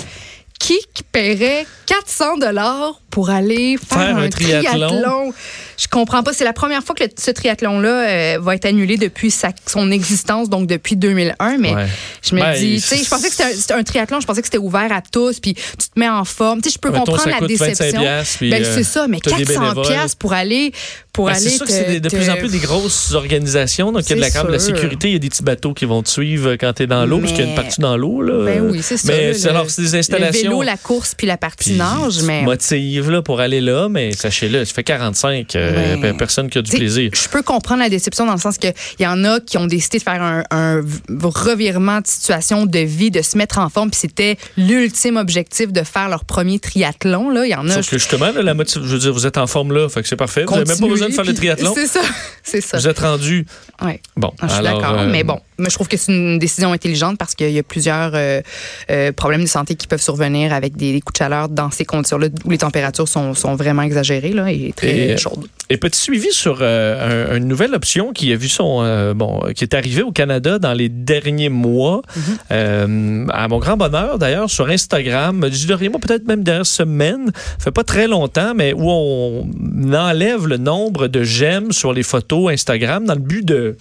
Qui 0.60 0.78
qui 0.94 1.02
paierait 1.02 1.66
400 1.88 2.38
dollars 2.38 3.02
pour 3.10 3.32
aller 3.32 3.78
faire, 3.78 3.98
Faire 3.98 4.18
un 4.18 4.22
un, 4.24 4.30
triathlon? 4.30 4.88
triathlon? 4.88 5.34
Je 5.82 5.88
comprends 5.88 6.22
pas. 6.22 6.32
C'est 6.34 6.44
la 6.44 6.54
première 6.54 6.84
fois 6.84 6.94
que 6.94 7.04
le- 7.04 7.10
ce 7.18 7.32
triathlon-là 7.32 7.90
euh, 8.36 8.38
va 8.40 8.54
être 8.54 8.66
annulé 8.66 8.98
depuis 8.98 9.32
sa- 9.32 9.50
son 9.66 9.90
existence, 9.90 10.48
donc 10.48 10.68
depuis 10.68 10.96
2001. 10.96 11.58
Mais 11.58 11.74
Ouais. 11.74 11.86
je 12.22 12.36
me 12.36 12.40
Ben, 12.42 12.54
dis, 12.54 12.76
tu 12.76 12.82
sais, 12.82 12.98
je 13.04 13.10
pensais 13.10 13.30
que 13.30 13.36
c'était 13.56 13.74
un, 13.74 13.82
triathlon, 13.84 14.20
je 14.20 14.28
pensais 14.28 14.42
que 14.42 14.48
c'était 14.48 14.60
ouvert 14.60 14.92
à 14.92 15.02
tous, 15.02 15.40
puis 15.40 15.56
tu 15.56 15.62
te 15.90 16.00
mets 16.00 16.08
en 16.10 16.24
forme. 16.24 16.62
Tu 16.62 16.70
sais, 16.70 16.76
je 16.76 16.80
peux 16.80 16.92
comprendre 16.92 17.28
la 17.28 17.38
coûte 17.40 17.50
25 17.52 17.68
déception. 17.70 18.02
puis, 18.38 18.50
ben, 18.52 18.64
euh, 18.64 18.72
c'est 18.76 18.84
ça, 18.84 19.08
mais 19.08 19.20
t'as 19.24 19.36
des 19.38 19.44
400 19.46 19.60
bénévoles. 19.62 19.88
piastres 19.88 20.18
pour 20.18 20.34
aller, 20.34 20.72
pour 21.14 21.26
Ben, 21.26 21.32
aller. 21.34 21.42
c'est 21.42 21.50
sûr 21.58 21.66
que 21.66 21.72
c'est 21.72 22.00
de 22.00 22.10
plus 22.10 22.30
en 22.30 22.36
plus 22.36 22.50
des 22.52 22.60
grosses 22.60 23.14
organisations. 23.14 23.92
Donc, 23.92 24.04
il 24.06 24.10
y 24.10 24.14
a 24.14 24.16
de 24.18 24.22
la, 24.22 24.28
C'est 24.28 24.34
quand 24.34 24.44
même 24.44 24.48
de 24.50 24.54
la 24.54 24.60
sécurité. 24.60 25.08
Il 25.10 25.14
y 25.14 25.16
a 25.16 25.20
des 25.20 25.30
petits 25.30 25.44
bateaux 25.44 25.74
qui 25.74 25.86
vont 25.86 26.04
te 26.04 26.10
suivre 26.10 26.52
quand 26.58 26.74
tu 26.74 26.84
es 26.84 26.88
dans 26.88 27.06
l'eau, 27.08 27.16
Mais- 27.18 27.22
parce 27.24 27.34
qu'il 27.34 27.44
y 27.44 27.48
a 27.48 27.50
une 27.50 27.56
partie 27.56 27.82
dans 27.82 27.98
l'eau. 27.98 28.22
Là. 28.22 28.46
Ben 28.46 28.62
oui, 28.70 28.82
c'est 28.84 28.98
ça. 28.98 29.12
Mais 29.12 29.34
le- 29.34 29.48
alors, 29.50 29.70
c'est 29.70 29.82
des 29.82 29.90
Le 29.92 29.98
installations. 29.98 30.42
vélo, 30.52 30.62
la 30.62 30.78
course, 30.78 31.16
puis 31.16 31.26
la 31.26 31.38
partie 31.38 31.72
Puis, 31.72 31.80
nage, 31.80 32.18
tu 32.20 32.24
mais. 32.26 32.42
te 32.42 32.46
motives 32.46 33.10
là, 33.10 33.22
pour 33.24 33.40
aller 33.40 33.62
là, 33.62 33.90
mais 33.90 34.12
sachez-le, 34.12 34.64
ça 34.64 34.74
fait 34.74 34.84
45. 34.84 35.56
euh, 35.56 35.71
Ouais. 35.72 36.14
personne 36.14 36.50
qui 36.50 36.58
a 36.58 36.62
du 36.62 36.70
T'sais, 36.70 36.78
plaisir. 36.78 37.12
Je 37.14 37.28
peux 37.30 37.42
comprendre 37.42 37.82
la 37.82 37.90
déception 37.90 38.26
dans 38.26 38.34
le 38.34 38.40
sens 38.40 38.58
qu'il 38.58 38.74
y 39.00 39.08
en 39.08 39.24
a 39.24 39.40
qui 39.40 39.58
ont 39.58 39.68
décidé 39.68 39.98
de 40.00 40.04
faire 40.04 40.22
un, 40.22 40.82
revirement 41.24 42.02
de 42.02 42.08
situation 42.08 42.66
de 42.66 42.80
vie, 42.80 43.12
de 43.12 43.22
se 43.22 43.38
mettre 43.38 43.58
en 43.60 43.70
forme, 43.70 43.90
puis 43.90 44.00
c'était 44.00 44.38
l'ultime 44.58 45.18
objectif 45.18 45.72
de 45.72 45.84
faire 45.84 46.10
leur 46.10 46.26
premier 46.26 46.60
triathlon. 46.60 47.30
Là. 47.30 47.46
Il 47.46 47.52
y 47.52 47.56
en 47.56 47.68
a. 47.70 47.74
Sauf 47.74 47.90
que 47.90 47.98
justement, 47.98 48.32
là, 48.32 48.42
la 48.42 48.54
motive, 48.54 48.82
je 48.84 48.94
veux 48.94 49.00
dire, 49.00 49.14
vous 49.14 49.26
êtes 49.26 49.38
en 49.38 49.48
forme 49.48 49.72
là, 49.74 49.88
fait 49.90 50.02
que 50.02 50.08
c'est 50.08 50.16
parfait. 50.16 50.46
Vous 50.46 50.54
n'avez 50.54 50.66
même 50.66 50.80
pas 50.80 50.88
besoin 50.88 51.10
de 51.10 51.14
faire 51.14 51.24
le 51.26 51.34
triathlon. 51.34 51.74
C'est 51.76 51.88
ça. 51.88 52.02
C'est 52.44 52.62
ça. 52.62 52.78
Vous 52.78 52.88
êtes 52.88 53.00
rendu. 53.00 53.46
Ouais. 53.84 54.02
Bon, 54.18 54.32
Ah, 54.42 54.48
je 54.48 54.54
suis 54.56 54.64
d'accord. 54.64 54.98
euh, 55.00 55.08
Mais 55.12 55.24
bon, 55.24 55.40
moi, 55.60 55.68
je 55.70 55.76
trouve 55.76 55.88
que 55.88 55.96
c'est 55.96 56.12
une 56.12 56.40
décision 56.40 56.72
intelligente 56.74 57.18
parce 57.20 57.36
qu'il 57.36 57.52
y 57.52 57.60
a 57.60 57.64
plusieurs 57.64 58.12
euh, 58.16 58.42
euh, 58.90 59.12
problèmes 59.12 59.44
de 59.44 59.48
santé 59.48 59.76
qui 59.76 59.86
peuvent 59.86 60.02
survenir 60.02 60.52
avec 60.52 60.76
des, 60.76 60.92
des 60.94 61.02
coups 61.02 61.14
de 61.14 61.24
chaleur 61.24 61.50
dans 61.50 61.70
ces 61.70 61.86
conditions-là 61.86 62.28
où 62.44 62.50
les 62.50 62.58
températures 62.58 63.08
sont, 63.08 63.36
sont 63.36 63.56
vraiment 63.56 63.84
exagérées 63.84 64.34
là, 64.34 64.52
et 64.52 64.74
très 64.76 65.12
Et- 65.12 65.18
chaudes. 65.18 65.48
Et 65.70 65.78
petit 65.78 66.00
suivi 66.02 66.32
sur 66.32 66.60
euh, 66.62 67.30
un- 67.32 67.38
une 67.38 67.48
nouvelle 67.48 67.74
option 67.74 68.12
qui 68.12 68.34
a 68.34 68.36
vu 68.36 68.50
son 68.50 68.82
euh, 68.84 69.14
bon 69.14 69.40
qui 69.56 69.64
est 69.64 69.74
arrivée 69.74 70.02
au 70.02 70.12
Canada 70.12 70.60
dans 70.60 70.74
les 70.74 70.90
derniers 70.90 71.48
mois. 71.48 72.02
Mm-hmm. 72.18 72.22
Euh, 72.52 73.26
à 73.30 73.48
mon 73.48 73.60
grand 73.60 73.78
bonheur 73.78 74.20
d'ailleurs 74.20 74.50
sur 74.50 74.68
Instagram, 74.68 75.48
du 75.50 75.66
dernier 75.68 75.88
mois 75.88 76.00
peut-être 76.02 76.28
même 76.28 76.44
dernière 76.44 76.66
semaine, 76.66 77.32
fait 77.58 77.72
pas 77.72 77.86
très 77.86 78.08
longtemps, 78.08 78.54
mais 78.54 78.74
où 78.74 78.90
on 78.90 79.48
enlève 79.94 80.46
le 80.46 80.58
nombre 80.58 81.08
de 81.08 81.24
j'aime 81.24 81.72
sur 81.72 81.94
les 81.94 82.04
photos 82.04 82.52
Instagram 82.52 83.06
dans 83.06 83.16
le 83.16 83.22
but 83.22 83.46
de 83.46 83.78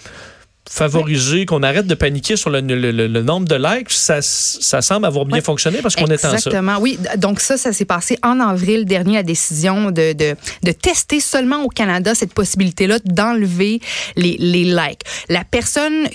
favoriser 0.73 1.47
qu'on 1.47 1.63
arrête 1.65 1.87
de 1.89 1.95
paniquer 1.95 2.37
sur 2.37 2.49
le, 2.49 2.61
le- 2.61 2.93
le- 2.93 3.09
le 3.09 3.23
nombre 3.23 3.47
de 3.49 3.57
likes. 3.57 3.91
Ça, 3.91 4.23
ça 4.23 4.81
semble 4.81 5.05
avoir 5.05 5.25
bien 5.27 5.39
Ouais. 5.39 5.43
fonctionné 5.43 5.81
parce 5.83 5.97
qu'on 5.97 6.07
est 6.07 6.25
en 6.25 6.31
ça. 6.31 6.35
Exactement. 6.35 6.79
Oui, 6.81 6.99
donc 7.19 7.41
ça, 7.41 7.57
ça 7.59 7.73
s'est 7.73 7.85
passé 7.85 8.19
en 8.23 8.39
avril 8.39 8.85
dernier, 8.85 9.15
la 9.15 9.23
décision 9.25 9.91
de, 9.91 10.13
de, 10.13 10.37
de 10.63 10.73
tester 10.73 11.19
seulement 11.21 11.65
au 11.65 11.69
Canada 11.69 12.15
cette 12.15 12.33
possibilité-là 12.35 12.99
d'enlever 13.05 13.81
les, 14.17 14.37
les 14.39 14.65
likes. 14.65 15.03
La 15.29 15.43
personne 15.45 16.07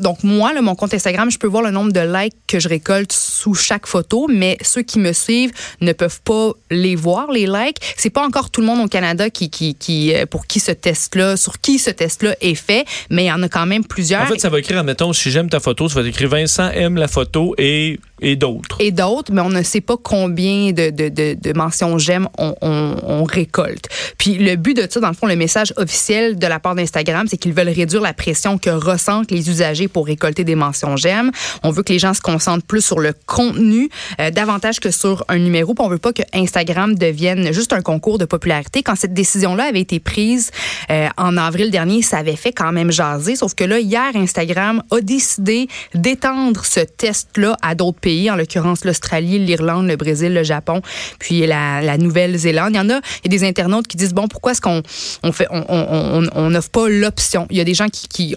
donc 0.00 0.22
moi, 0.24 0.52
là, 0.52 0.60
mon 0.60 0.74
compte 0.74 0.94
Instagram, 0.94 1.30
je 1.30 1.38
peux 1.38 1.46
voir 1.46 1.62
le 1.62 1.70
nombre 1.70 1.92
de 1.92 2.00
likes 2.00 2.34
que 2.46 2.58
je 2.58 2.68
récolte 2.68 3.12
sous 3.12 3.54
chaque 3.54 3.86
photo, 3.86 4.26
mais 4.28 4.56
ceux 4.62 4.82
qui 4.82 4.98
me 4.98 5.12
suivent 5.12 5.52
ne 5.80 5.92
peuvent 5.92 6.20
pas 6.22 6.52
les 6.70 6.96
voir, 6.96 7.30
les 7.30 7.46
likes. 7.46 7.78
C'est 7.96 8.10
pas 8.10 8.24
encore 8.24 8.50
tout 8.50 8.60
le 8.60 8.66
monde 8.66 8.80
au 8.80 8.88
Canada 8.88 9.30
qui, 9.30 10.12
euh, 10.14 10.26
pour 10.26 10.46
qui 10.46 10.60
ce 10.60 10.72
test-là, 10.72 11.36
sur 11.36 11.60
qui 11.60 11.78
ce 11.78 11.90
test-là 11.90 12.34
est 12.40 12.54
fait, 12.54 12.84
mais 13.10 13.24
il 13.24 13.28
y 13.28 13.32
en 13.32 13.42
a 13.42 13.48
quand 13.48 13.66
même 13.66 13.84
plusieurs. 13.84 14.22
En 14.22 14.26
fait, 14.26 14.40
ça 14.40 14.50
va 14.50 14.58
écrire, 14.58 14.78
admettons, 14.78 15.12
si 15.12 15.30
j'aime 15.30 15.48
ta 15.48 15.60
photo, 15.60 15.88
ça 15.88 16.02
va 16.02 16.08
écrire 16.08 16.28
Vincent 16.28 16.70
aime 16.70 16.96
la 16.96 17.08
photo 17.08 17.54
et 17.58 17.98
et 18.20 18.36
d'autres. 18.36 18.76
Et 18.80 18.90
d'autres, 18.90 19.32
mais 19.32 19.40
on 19.40 19.48
ne 19.48 19.62
sait 19.62 19.80
pas 19.80 19.96
combien 19.96 20.72
de, 20.72 20.90
de, 20.90 21.08
de, 21.08 21.36
de 21.40 21.52
mentions 21.56 21.98
j'aime 21.98 22.28
on, 22.38 22.54
on, 22.62 22.96
on, 23.02 23.24
récolte. 23.24 23.88
Puis 24.16 24.34
le 24.34 24.56
but 24.56 24.74
de 24.74 24.86
ça, 24.88 25.00
dans 25.00 25.08
le 25.08 25.14
fond, 25.14 25.26
le 25.26 25.36
message 25.36 25.72
officiel 25.76 26.38
de 26.38 26.46
la 26.46 26.58
part 26.58 26.74
d'Instagram, 26.74 27.26
c'est 27.28 27.36
qu'ils 27.36 27.52
veulent 27.52 27.68
réduire 27.68 28.00
la 28.00 28.12
pression 28.12 28.58
que 28.58 28.70
ressentent 28.70 29.30
les 29.30 29.50
usagers 29.50 29.88
pour 29.88 30.06
récolter 30.06 30.44
des 30.44 30.54
mentions 30.54 30.96
j'aime. 30.96 31.30
On 31.62 31.70
veut 31.70 31.82
que 31.82 31.92
les 31.92 31.98
gens 31.98 32.14
se 32.14 32.20
concentrent 32.20 32.66
plus 32.66 32.84
sur 32.84 32.98
le 32.98 33.12
contenu, 33.26 33.88
euh, 34.20 34.30
davantage 34.30 34.80
que 34.80 34.90
sur 34.90 35.24
un 35.28 35.38
numéro. 35.38 35.74
Puis 35.74 35.84
on 35.84 35.88
veut 35.88 35.98
pas 35.98 36.12
que 36.12 36.22
Instagram 36.32 36.94
devienne 36.94 37.52
juste 37.52 37.72
un 37.72 37.82
concours 37.82 38.18
de 38.18 38.24
popularité. 38.24 38.82
Quand 38.82 38.96
cette 38.96 39.14
décision-là 39.14 39.64
avait 39.64 39.80
été 39.80 40.00
prise 40.00 40.50
euh, 40.90 41.08
en 41.16 41.36
avril 41.36 41.70
dernier, 41.70 42.02
ça 42.02 42.18
avait 42.18 42.36
fait 42.36 42.52
quand 42.52 42.72
même 42.72 42.90
jaser. 42.90 43.36
Sauf 43.36 43.54
que 43.54 43.64
là, 43.64 43.78
hier, 43.78 44.10
Instagram 44.14 44.82
a 44.90 45.00
décidé 45.00 45.68
d'étendre 45.94 46.64
ce 46.64 46.80
test-là 46.80 47.56
à 47.62 47.74
d'autres 47.74 48.00
pays, 48.00 48.07
en 48.30 48.36
l'occurrence 48.36 48.84
l'Australie, 48.84 49.38
l'Irlande, 49.38 49.86
le 49.86 49.96
Brésil, 49.96 50.32
le 50.34 50.42
Japon, 50.42 50.80
puis 51.18 51.46
la, 51.46 51.80
la 51.82 51.98
Nouvelle-Zélande. 51.98 52.70
Il 52.72 52.76
y 52.76 52.80
en 52.80 52.90
a, 52.90 53.00
il 53.24 53.32
y 53.32 53.34
a 53.34 53.38
des 53.38 53.44
internautes 53.46 53.86
qui 53.86 53.96
disent 53.96 54.14
bon, 54.14 54.28
pourquoi 54.28 54.52
est-ce 54.52 54.60
qu'on 54.60 54.82
on 55.22 55.32
fait, 55.32 55.46
on 55.50 55.64
on, 55.68 56.26
on, 56.34 56.50
n'offre 56.50 56.70
pas 56.70 56.88
l'option? 56.88 57.46
Il 57.50 57.56
y 57.56 57.60
a 57.60 57.64
des 57.64 57.74
gens 57.74 57.88
qui 57.88 58.08
qui, 58.08 58.34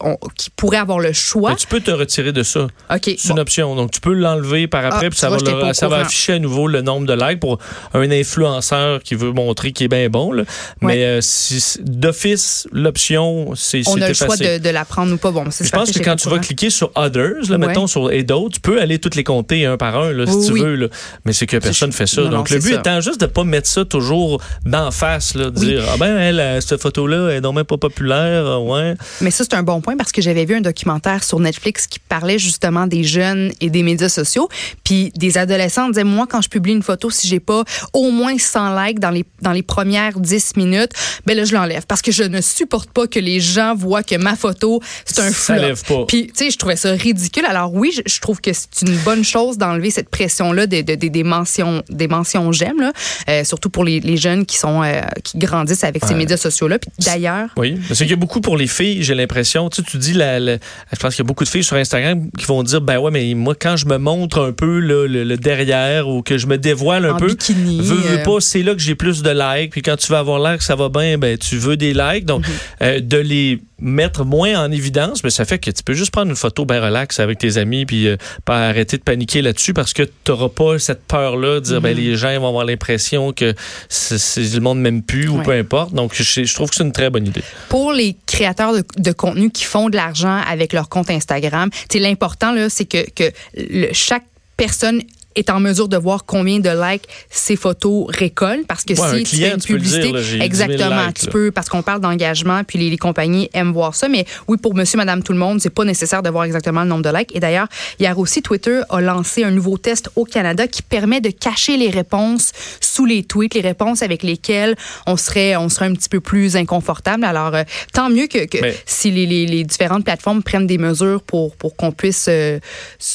pourraient 0.56 0.78
avoir 0.78 1.00
le 1.00 1.14
choix. 1.14 1.52
Mais 1.52 1.56
tu 1.56 1.68
peux 1.68 1.80
te 1.80 1.92
retirer 1.92 2.32
de 2.32 2.44
ça. 2.44 2.68
Ok. 2.94 3.12
C'est 3.18 3.30
une 3.30 3.40
option, 3.40 3.76
donc 3.76 3.92
tu 3.92 4.00
peux 4.02 4.14
l'enlever 4.14 4.68
par 4.68 4.86
après, 4.86 5.08
Ah, 5.08 5.10
puis 5.10 5.20
ça, 5.20 5.30
va, 5.30 5.38
le- 5.38 5.74
ça 5.74 5.88
afficher 5.92 6.34
à 6.34 6.40
nouveau 6.40 6.68
le 6.68 6.82
nombre 6.82 7.06
de 7.08 7.14
likes 7.14 7.40
pour 7.40 7.58
un 7.94 8.10
influenceur 8.12 9.02
qui 9.04 9.16
veut 9.16 9.32
montrer 9.32 9.72
qu'il 9.72 9.86
est 9.86 9.88
bien 9.88 10.10
bon. 10.10 10.32
là. 10.32 10.44
Ouais. 10.82 10.96
Mais 10.96 11.06
euh, 11.06 11.20
si, 11.22 11.80
d'office, 11.82 12.68
l'option, 12.72 13.54
c'est 13.56 13.82
on 13.88 14.02
a 14.02 14.08
le 14.08 14.14
choix 14.14 14.36
de, 14.38 14.58
de 14.58 14.70
la 14.70 14.86
prendre 14.86 15.14
ou 15.14 15.18
pas. 15.18 15.32
Bon, 15.32 15.46
Je 15.50 15.70
pense 15.70 15.92
que 15.92 16.00
quand 16.00 16.16
tu 16.16 16.30
vas 16.30 16.40
cliquer 16.40 16.70
sur 16.70 16.92
Others, 16.96 17.50
là, 17.50 17.58
Ouais. 17.58 17.68
mettons 17.68 17.88
sur 17.88 18.12
et 18.12 18.24
d'autres, 18.24 18.56
tu 18.56 18.60
peux 18.62 18.82
aller 18.82 19.00
toutes 19.00 19.16
les 19.16 19.24
compter 19.24 19.61
un 19.66 19.78
par 19.78 19.98
un, 19.98 20.12
là, 20.12 20.26
si 20.26 20.34
Oui, 20.36 20.46
tu 20.48 20.52
oui. 20.54 20.62
veux. 20.62 20.76
Là. 20.76 20.88
Mais 21.26 21.34
c'est 21.34 21.46
que 21.48 21.58
personne 21.58 21.90
ne 21.90 21.94
fait 21.94 22.08
ça. 22.08 22.22
non, 22.22 22.30
non, 22.30 22.38
Donc, 22.38 22.50
le 22.50 22.60
but 22.60 22.74
ça. 22.74 22.80
étant 22.80 23.02
juste 23.02 23.22
de 23.22 23.26
pas 23.26 23.44
mettre 23.44 23.68
ça 23.68 23.86
toujours 23.86 24.42
d'en 24.66 24.92
face, 24.92 25.36
là, 25.36 25.50
de 25.50 25.60
Oui. 25.60 25.66
dire, 25.68 25.84
ah 25.94 25.98
ben, 25.98 26.18
elle, 26.18 26.40
euh, 26.40 26.62
cette 26.62 26.82
photo-là, 26.82 27.30
elle 27.30 27.38
est 27.38 27.42
non 27.42 27.54
même 27.54 27.66
pas 27.66 27.78
populaire, 27.78 28.46
euh, 28.46 28.58
ouais. 28.60 28.96
Mais 29.22 29.32
ça, 29.32 29.44
c'est 29.44 29.54
un 29.56 29.64
bon 29.64 29.82
point 29.82 29.96
parce 29.98 30.12
que 30.12 30.22
j'avais 30.22 30.46
vu 30.46 30.56
un 30.56 30.62
documentaire 30.62 31.24
sur 31.24 31.40
Netflix 31.40 31.88
qui 31.88 32.00
parlait 32.00 32.40
justement 32.40 32.88
des 32.88 33.04
jeunes 33.04 33.52
et 33.62 33.70
des 33.70 33.84
médias 33.84 34.10
sociaux. 34.10 34.50
Puis 34.84 35.12
des 35.16 35.38
adolescents 35.38 35.88
disaient, 35.90 36.04
moi, 36.04 36.28
quand 36.30 36.42
je 36.42 36.50
publie 36.50 36.72
une 36.74 36.84
photo, 36.84 37.10
si 37.10 37.28
j'ai 37.28 37.40
pas 37.40 37.64
au 37.94 38.12
moins 38.12 38.38
100 38.38 38.76
likes 38.84 39.00
dans 39.00 39.10
les, 39.12 39.26
dans 39.42 39.52
les 39.52 39.64
premières 39.64 40.20
10 40.20 40.56
minutes, 40.58 40.92
ben 41.26 41.36
là, 41.38 41.46
je 41.46 41.54
l'enlève 41.54 41.86
parce 41.88 42.02
que 42.02 42.12
je 42.12 42.24
ne 42.24 42.42
supporte 42.42 42.90
pas 42.92 43.08
que 43.08 43.20
les 43.20 43.40
gens 43.40 43.76
voient 43.76 44.04
que 44.04 44.16
ma 44.16 44.36
photo, 44.36 44.82
c'est 45.06 45.20
un 45.22 45.32
Ça 45.32 45.56
flop. 45.56 45.62
lève 45.68 45.84
pas. 45.84 46.06
Puis, 46.08 46.28
tu 46.28 46.46
sais, 46.46 46.52
je 46.52 46.58
trouvais 46.58 46.76
ça 46.76 46.92
ridicule. 46.92 47.46
Alors 47.48 47.74
oui, 47.74 47.92
je, 47.96 48.02
je 48.06 48.20
trouve 48.22 48.42
que 48.42 48.52
c'est 48.54 48.82
une 48.88 48.96
bonne 48.98 49.24
chose 49.24 49.51
d'enlever 49.58 49.90
cette 49.92 50.10
pression-là 50.10 50.68
des, 50.68 50.84
des, 50.84 51.24
mentions, 51.24 51.84
des 51.90 52.08
mentions 52.08 52.52
j'aime, 52.52 52.92
euh, 53.30 53.44
surtout 53.44 53.70
pour 53.70 53.84
les, 53.84 54.00
les 54.00 54.18
jeunes 54.18 54.46
qui 54.46 54.58
sont, 54.58 54.84
euh, 54.84 55.02
qui 55.24 55.38
grandissent 55.38 55.84
avec 55.84 56.04
ces 56.06 56.14
médias 56.16 56.38
sociaux-là. 56.38 56.80
Puis 56.80 56.92
d'ailleurs, 57.06 57.50
Oui, 57.58 57.80
parce 57.88 58.00
qu'il 58.00 58.10
y 58.10 58.14
a 58.14 58.18
beaucoup 58.18 58.42
pour 58.42 58.58
les 58.58 58.68
filles, 58.68 59.04
j'ai 59.04 59.16
l'impression. 59.16 59.70
Tu 59.70 59.82
sais, 59.82 59.88
tu 59.90 59.98
dis, 59.98 60.14
la, 60.14 60.40
la- 60.40 60.58
je 60.92 61.00
pense 61.00 61.16
qu'il 61.16 61.24
y 61.24 61.26
a 61.26 61.28
beaucoup 61.28 61.44
de 61.44 61.50
filles 61.50 61.64
sur 61.64 61.76
Instagram 61.78 62.30
qui 62.38 62.46
vont 62.46 62.64
dire, 62.64 62.82
ben 62.82 62.98
ouais, 63.00 63.12
mais 63.12 63.34
moi, 63.34 63.56
quand 63.60 63.76
je 63.78 63.86
me 63.86 63.98
montre 63.98 64.42
un 64.42 64.52
peu 64.52 64.80
le, 64.80 65.08
le 65.08 65.38
derrière 65.38 66.08
ou 66.08 66.22
que 66.22 66.38
je 66.38 66.48
me 66.48 66.58
dévoile 66.58 67.06
un 67.06 67.14
En 67.16 67.18
peu, 67.18 67.28
bikini, 67.28 67.80
veux, 67.82 67.96
veux 67.96 68.20
euh. 68.20 68.24
pas, 68.24 68.40
c'est 68.40 68.64
là 68.64 68.74
que 68.74 68.80
j'ai 68.82 68.96
plus 68.96 69.22
de 69.22 69.30
likes. 69.30 69.72
Puis 69.72 69.82
quand 69.82 69.96
tu 69.98 70.12
vas 70.12 70.20
avoir 70.20 70.40
l'air 70.40 70.58
que 70.58 70.64
ça 70.64 70.76
va 70.76 70.90
bien, 70.90 71.18
ben 71.18 71.38
tu 71.38 71.58
veux 71.58 71.78
des 71.78 71.94
likes. 71.94 72.26
Donc, 72.26 72.42
Mhm. 72.48 72.54
euh, 72.84 73.00
de 73.02 73.18
les 73.18 73.60
mettre 73.82 74.24
moins 74.24 74.64
en 74.66 74.72
évidence, 74.72 75.24
mais 75.24 75.30
ça 75.32 75.44
fait 75.46 75.60
que 75.60 75.72
tu 75.72 75.84
peux 75.84 75.94
juste 75.94 76.12
prendre 76.12 76.30
une 76.30 76.36
photo 76.38 76.66
bien 76.66 76.80
relax 76.82 77.20
avec 77.20 77.40
tes 77.40 77.58
amis 77.58 77.86
puis 77.86 78.08
euh, 78.08 78.16
pas 78.46 78.68
arrêter 78.68 78.98
de 78.98 79.04
paniquer 79.04 79.42
là-dessus 79.42 79.74
parce 79.74 79.94
que 79.94 80.04
tu 80.04 80.12
n'auras 80.30 80.50
pas 80.50 80.78
cette 80.80 81.04
peur-là 81.06 81.56
de 81.56 81.60
dire 81.66 81.76
Mhm. 81.78 81.84
ben 81.84 81.96
les 81.98 82.16
gens 82.16 82.40
vont 82.40 82.48
avoir 82.50 82.66
l'impression 82.66 83.34
que 83.34 83.54
c'est, 83.90 84.42
le 84.54 84.60
monde 84.60 84.80
m'aime 84.80 85.02
plus 85.02 85.28
ou 85.28 85.42
peu 85.42 85.52
importe. 85.52 85.94
Donc 85.94 86.14
je, 86.14 86.24
je 86.44 86.54
trouve 86.54 86.70
que 86.70 86.76
c'est 86.76 86.84
une 86.84 86.92
très 86.92 87.10
bonne 87.10 87.28
idée. 87.28 87.44
pour 87.70 87.92
les 87.94 88.16
créateurs 88.28 88.74
de, 88.74 88.84
de 88.98 89.12
contenu 89.12 89.50
qui 89.50 89.64
font 89.64 89.90
de 89.90 89.96
l'argent 89.96 90.40
avec 90.48 90.74
leur 90.74 90.88
compte 90.90 91.10
Instagram, 91.10 91.70
l'important 91.94 92.52
là, 92.52 92.70
c'est 92.70 92.86
que, 92.86 93.10
que 93.10 93.32
le- 93.58 93.90
chaque 93.94 94.24
personne 94.58 95.02
est 95.36 95.50
en 95.50 95.60
mesure 95.60 95.88
de 95.88 95.98
voir 95.98 96.26
combien 96.26 96.60
de 96.60 96.70
likes 96.70 97.08
ses 97.30 97.56
photos 97.56 98.06
récoltent 98.10 98.68
parce 98.68 98.84
que 98.84 98.94
Ouais, 99.00 99.18
si 99.20 99.24
tu 99.24 99.36
client, 99.38 99.48
fais 99.50 99.54
une 99.56 99.60
tu 99.62 99.74
le 99.74 99.80
dire, 99.80 99.90
publicité 100.02 100.12
là, 100.14 100.22
j'ai 100.22 100.28
10 100.32 100.32
000 100.34 100.44
exactement 100.46 101.06
likes, 101.08 101.20
tu 101.20 101.26
là. 101.28 101.32
peux 101.32 101.52
parce 101.52 101.70
qu'on 101.70 101.82
parle 101.82 102.02
d'engagement 102.02 102.64
puis 102.66 102.78
les, 102.80 102.90
les 102.90 102.98
compagnies 102.98 103.50
aiment 103.54 103.72
voir 103.72 103.96
ça 103.96 104.08
mais 104.10 104.26
oui 104.48 104.58
pour 104.58 104.76
monsieur 104.76 104.98
madame 104.98 105.24
tout 105.24 105.32
le 105.34 105.40
monde 105.40 105.62
c'est 105.62 105.70
pas 105.70 105.86
nécessaire 105.86 106.22
de 106.24 106.30
voir 106.30 106.44
exactement 106.44 106.82
le 106.82 106.88
nombre 106.90 107.04
de 107.04 107.16
likes 107.18 107.36
et 107.36 107.40
d'ailleurs 107.40 107.68
hier 108.00 108.18
aussi 108.20 108.42
Twitter 108.42 108.82
a 108.90 109.00
lancé 109.02 109.44
un 109.44 109.52
nouveau 109.52 109.78
test 109.78 110.10
au 110.16 110.26
Canada 110.26 110.68
qui 110.68 110.82
permet 110.82 111.22
de 111.22 111.30
cacher 111.30 111.78
les 111.78 111.90
réponses 111.90 112.52
sous 112.82 113.06
les 113.06 113.24
tweets 113.24 113.54
les 113.54 113.62
réponses 113.62 114.02
avec 114.04 114.24
lesquelles 114.24 114.76
on 115.08 115.16
serait 115.18 115.56
on 115.56 115.70
serait 115.70 115.86
un 115.86 115.94
petit 115.94 116.10
peu 116.10 116.20
plus 116.20 116.56
inconfortable 116.56 117.24
alors 117.24 117.56
euh, 117.56 117.64
tant 117.94 118.10
mieux 118.10 118.28
que, 118.28 118.46
que 118.46 118.58
Mais- 118.62 118.76
si 118.86 119.12
les, 119.12 119.26
les- 119.26 119.46
les 119.46 119.64
différentes 119.64 120.04
plateformes 120.04 120.44
prennent 120.44 120.68
des 120.68 120.78
mesures 120.78 121.22
pour 121.22 121.56
pour 121.56 121.76
qu'on 121.76 121.92
puisse 121.92 122.26
euh, 122.30 122.60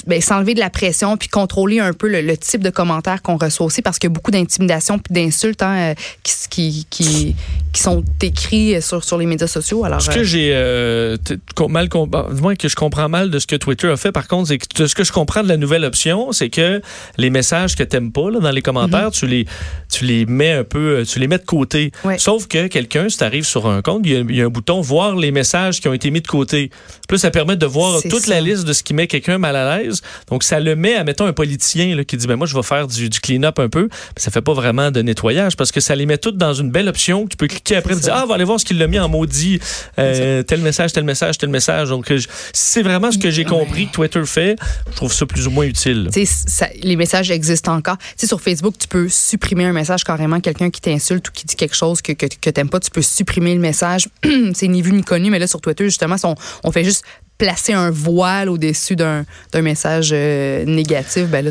ben, 0.06 0.20
s'enlever 0.20 0.54
de 0.54 0.61
la 0.61 0.70
pression 0.70 1.16
puis 1.16 1.28
contrôler 1.28 1.78
un 1.80 1.92
peu 1.92 2.06
le, 2.07 2.21
le 2.23 2.37
type 2.37 2.63
de 2.63 2.71
commentaires 2.71 3.23
qu'on 3.23 3.37
reçoit 3.37 3.67
aussi 3.67 3.83
parce 3.83 3.99
qu'il 3.99 4.09
y 4.09 4.13
a 4.13 4.15
beaucoup 4.15 4.31
d'intimidation 4.31 4.99
puis 4.99 5.13
d'insultes 5.13 5.63
hein, 5.63 5.91
euh, 5.91 5.95
qui, 6.23 6.35
qui, 6.51 6.87
qui, 6.91 7.37
qui 7.73 7.83
sont 7.83 8.03
écrits 8.23 8.81
sur, 8.83 9.03
sur 9.05 9.19
les 9.19 9.27
médias 9.27 9.47
sociaux. 9.47 9.85
Alors, 9.85 10.01
Ce 10.01 10.11
euh, 10.11 10.15
que 10.15 10.25
j'ai 10.25 10.51
euh, 10.55 11.17
com- 11.55 11.71
mal 11.71 11.89
bah, 12.09 12.27
du 12.33 12.41
moins 12.41 12.55
que 12.57 12.69
je 12.69 12.77
comprends 12.77 13.09
mal 13.09 13.31
de 13.31 13.39
ce 13.39 13.47
que 13.47 13.57
Twitter 13.57 13.89
a 13.89 13.97
fait, 13.97 14.13
par 14.13 14.27
contre, 14.29 14.49
c'est 14.49 14.59
que 14.59 14.83
de 14.83 14.87
ce 14.87 14.95
que 14.95 15.05
je 15.05 15.13
comprends 15.13 15.43
de 15.43 15.49
la 15.49 15.57
nouvelle 15.57 15.85
option, 15.85 16.33
c'est 16.33 16.49
que 16.51 16.81
les 17.19 17.31
messages 17.31 17.77
que 17.77 17.83
t'aimes 17.83 18.13
pas 18.13 18.31
là, 18.31 18.41
dans 18.41 18.51
les 18.51 18.63
commentaires, 18.63 19.11
tu 19.11 19.27
les 19.27 19.47
tu 19.93 20.05
les 20.05 20.27
mets 20.27 20.53
un 20.53 20.65
peu, 20.65 20.99
euh, 20.99 21.05
tu 21.05 21.19
les 21.19 21.29
mets 21.29 21.39
de 21.39 21.45
côté. 21.45 21.93
Mhm. 22.05 22.11
Ouais. 22.11 22.19
Sauf 22.19 22.47
que 22.49 22.67
quelqu'un, 22.67 23.09
si 23.09 23.19
t'arrives 23.19 23.45
sur 23.47 23.67
un 23.69 23.83
compte, 23.83 24.03
il 24.05 24.13
y, 24.13 24.17
a, 24.17 24.21
il 24.21 24.37
y 24.37 24.43
a 24.43 24.45
un 24.47 24.49
bouton 24.49 24.81
voir 24.81 25.17
les 25.17 25.31
messages 25.31 25.81
qui 25.81 25.89
ont 25.89 25.93
été 25.93 26.11
mis 26.11 26.21
de 26.21 26.27
côté. 26.27 26.71
Plus 27.09 27.19
ça 27.19 27.31
permet 27.31 27.57
de 27.57 27.67
voir 27.67 28.01
toute 28.03 28.25
ça. 28.25 28.31
la 28.35 28.41
liste 28.41 28.65
de 28.65 28.73
ce 28.73 28.83
qui 28.83 28.95
met 28.95 29.07
quelqu'un 29.07 29.39
mal 29.39 29.57
à 29.57 29.79
l'aise. 29.79 30.03
Donc 30.29 30.43
ça 30.43 30.61
le 30.61 30.77
met 30.77 30.95
à 30.97 31.05
mettons 31.05 31.27
un 31.27 31.33
politicien 31.33 31.87
là, 31.97 32.05
qui 32.05 32.17
dit 32.17 32.26
ben 32.26 32.37
moi 32.37 32.47
je 32.47 32.55
vais 32.55 32.62
faire 32.62 32.87
du, 32.87 33.09
du 33.09 33.21
clean-up 33.21 33.59
un 33.59 33.69
peu. 33.69 33.83
Mais 33.91 34.23
ça 34.23 34.31
fait 34.31 34.41
pas 34.43 34.53
vraiment 34.55 34.91
de 34.91 35.03
nettoyage 35.03 35.57
parce 35.57 35.73
que 35.73 35.81
ça 35.81 35.95
les 35.95 36.07
met 36.07 36.19
toutes 36.19 36.37
dans 36.37 36.55
une 36.55 36.71
belle 36.71 36.88
option 36.88 37.26
tu 37.26 37.37
peux 37.37 37.47
cliquer 37.47 37.76
après 37.76 37.95
et 37.95 38.00
dire 38.00 38.12
ah 38.15 38.23
on 38.25 38.29
va 38.29 38.35
aller 38.37 38.45
voir 38.45 38.61
ce 38.61 38.65
qu'il 38.65 38.81
a 38.83 38.87
mis 38.87 38.99
en 38.99 39.09
maudit 39.09 39.59
euh, 39.99 40.43
tel 40.43 40.61
message 40.61 40.93
tel 40.93 41.05
message 41.05 41.38
tel 41.38 41.49
message. 41.50 41.88
Donc 41.88 42.07
je- 42.12 42.19
si 42.19 42.29
c'est 42.53 42.83
vraiment 42.83 43.11
ce 43.11 43.19
que 43.19 43.31
j'ai 43.31 43.45
compris 43.45 43.87
que 43.88 43.93
Twitter 43.93 44.23
fait, 44.25 44.57
je 44.91 44.97
trouve 44.97 45.12
ça 45.12 45.26
plus 45.26 45.47
ou 45.47 45.50
moins 45.50 45.65
utile. 45.65 46.09
Ça- 46.25 46.69
les 46.83 46.97
messages 46.97 47.31
existent 47.31 47.75
encore. 47.75 47.97
Tu 47.99 48.05
sais, 48.19 48.26
sur 48.26 48.41
Facebook, 48.41 48.75
tu 48.79 48.88
peux 48.88 49.09
supprimer 49.09 49.65
un 49.65 49.73
message 49.73 50.05
carrément, 50.05 50.41
quelqu'un 50.41 50.71
qui 50.71 50.81
t'insulte 50.81 51.29
ou 51.29 51.33
qui 51.33 51.47
dit 51.47 51.57
quelque 51.57 51.75
chose 51.76 52.03
que, 52.03 52.12
que, 52.12 52.26
que 52.41 52.50
t'aimes 52.50 52.69
pas, 52.69 52.81
tu 52.81 52.91
peux 52.91 53.03
supprimer 53.03 53.55
le 53.55 53.61
message. 53.61 54.09
c'est 54.55 54.69
ni 54.69 54.83
vu 54.83 54.93
ni 54.93 55.03
connu, 55.03 55.31
mais 55.31 55.38
là, 55.38 55.47
sur 55.47 55.61
Twitter, 55.61 55.85
justement, 55.85 56.17
on 56.65 56.73
fait 56.73 56.85
juste 56.85 57.05
placer 57.38 57.73
un 57.73 57.90
voile 57.90 58.49
au-dessus 58.49 58.97
d'un 58.97 59.25
message 59.55 60.11
euh, 60.12 60.64
négatif, 60.64 61.26
ben 61.28 61.45
là, 61.45 61.50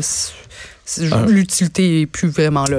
Ah. 1.10 1.24
l'utilité 1.28 2.02
est 2.02 2.06
plus 2.06 2.28
vraiment 2.28 2.64
là. 2.64 2.74